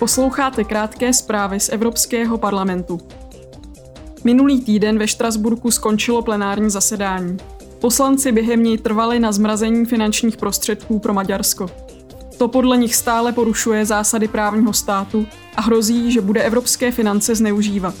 [0.00, 3.00] Posloucháte krátké zprávy z Evropského parlamentu.
[4.24, 7.36] Minulý týden ve Štrasburku skončilo plenární zasedání.
[7.80, 11.70] Poslanci během něj trvali na zmrazení finančních prostředků pro Maďarsko.
[12.38, 15.26] To podle nich stále porušuje zásady právního státu
[15.56, 17.94] a hrozí, že bude evropské finance zneužívat.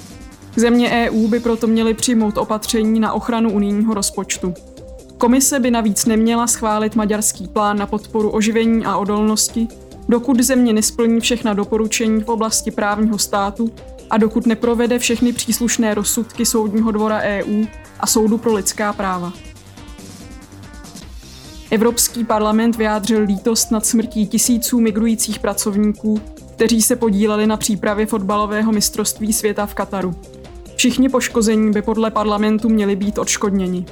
[0.56, 4.54] Země EU by proto měly přijmout opatření na ochranu unijního rozpočtu.
[5.18, 9.68] Komise by navíc neměla schválit maďarský plán na podporu oživení a odolnosti,
[10.08, 13.70] dokud země nesplní všechna doporučení v oblasti právního státu
[14.10, 17.64] a dokud neprovede všechny příslušné rozsudky Soudního dvora EU
[18.00, 19.32] a Soudu pro lidská práva.
[21.70, 26.20] Evropský parlament vyjádřil lítost nad smrtí tisíců migrujících pracovníků,
[26.54, 30.14] kteří se podíleli na přípravě fotbalového mistrovství světa v Kataru.
[30.76, 33.86] Všichni poškození by podle parlamentu měli být odškodněni.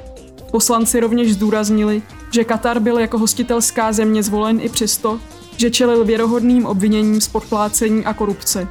[0.50, 5.20] Poslanci rovněž zdůraznili, že Katar byl jako hostitelská země zvolen i přesto,
[5.56, 8.68] že čelil věrohodným obviněním z podplácení a korupce.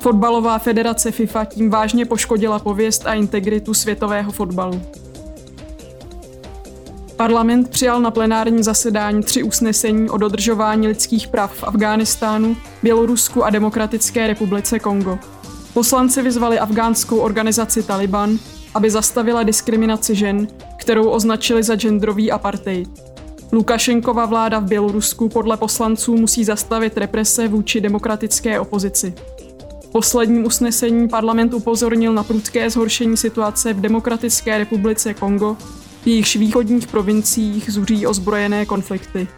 [0.00, 4.82] Fotbalová federace FIFA tím vážně poškodila pověst a integritu světového fotbalu.
[7.16, 13.50] Parlament přijal na plenární zasedání tři usnesení o dodržování lidských práv v Afghánistánu, Bělorusku a
[13.50, 15.18] Demokratické republice Kongo.
[15.74, 18.38] Poslanci vyzvali afgánskou organizaci Taliban,
[18.74, 22.88] aby zastavila diskriminaci žen, kterou označili za genderový apartheid.
[23.52, 29.14] Lukašenkova vláda v Bělorusku podle poslanců musí zastavit represe vůči demokratické opozici.
[29.92, 35.56] Posledním usnesení parlament upozornil na prudké zhoršení situace v Demokratické republice Kongo,
[36.02, 39.28] v jejichž východních provinciích zuří ozbrojené konflikty.